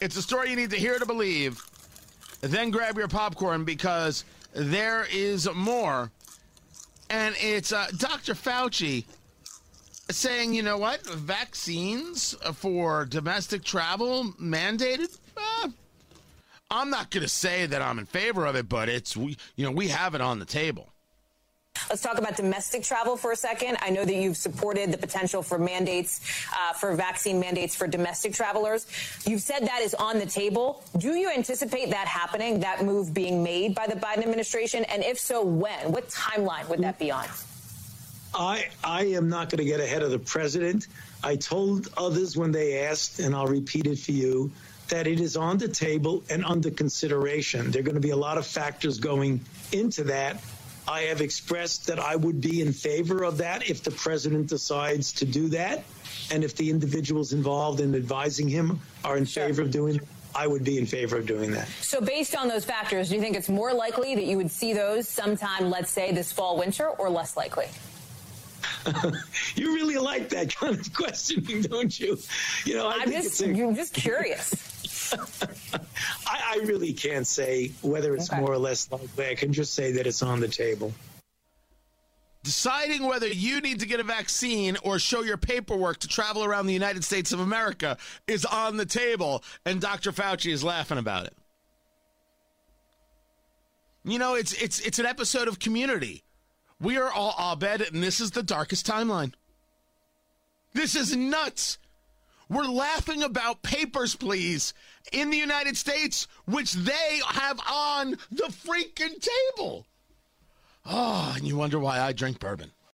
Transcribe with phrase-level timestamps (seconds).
[0.00, 1.62] It's a story you need to hear to believe.
[2.40, 6.10] Then grab your popcorn because there is more.
[7.10, 8.32] And it's uh, Dr.
[8.32, 9.04] Fauci
[10.10, 15.18] saying, you know what, vaccines for domestic travel mandated?
[15.36, 15.68] Uh,
[16.70, 19.66] I'm not going to say that I'm in favor of it, but it's, we, you
[19.66, 20.88] know, we have it on the table.
[21.90, 23.76] Let's talk about domestic travel for a second.
[23.82, 26.20] I know that you've supported the potential for mandates,
[26.52, 28.86] uh, for vaccine mandates for domestic travelers.
[29.26, 30.84] You've said that is on the table.
[30.98, 34.84] Do you anticipate that happening, that move being made by the Biden administration?
[34.84, 35.90] And if so, when?
[35.90, 37.26] What timeline would that be on?
[38.32, 40.86] I I am not going to get ahead of the president.
[41.24, 44.52] I told others when they asked, and I'll repeat it for you,
[44.90, 47.72] that it is on the table and under consideration.
[47.72, 49.40] There are going to be a lot of factors going
[49.72, 50.40] into that.
[50.90, 55.12] I have expressed that I would be in favor of that if the president decides
[55.12, 55.84] to do that,
[56.32, 59.46] and if the individuals involved in advising him are in sure.
[59.46, 60.02] favor of doing it.
[60.34, 61.68] I would be in favor of doing that.
[61.80, 64.72] So, based on those factors, do you think it's more likely that you would see
[64.72, 67.66] those sometime, let's say, this fall, winter, or less likely?
[69.54, 72.18] you really like that kind of questioning, don't you?
[72.64, 74.54] You know, I am just, a, you're just curious.
[76.26, 78.40] I, I, really can't say whether it's okay.
[78.40, 79.26] more or less likely.
[79.26, 80.92] I can just say that it's on the table.
[82.42, 86.66] Deciding whether you need to get a vaccine or show your paperwork to travel around
[86.66, 90.12] the United States of America is on the table, and Dr.
[90.12, 91.36] Fauci is laughing about it.
[94.04, 96.24] You know, it's it's it's an episode of Community
[96.80, 99.34] we are all Abed, and this is the darkest timeline.
[100.72, 101.78] This is nuts.
[102.50, 104.74] We're laughing about papers, please,
[105.12, 109.24] in the United States, which they have on the freaking
[109.56, 109.86] table.
[110.84, 112.72] Oh, and you wonder why I drink bourbon.